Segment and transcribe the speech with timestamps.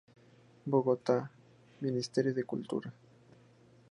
[0.65, 1.29] Bogotá:
[1.79, 2.91] Ministerio de Cultura.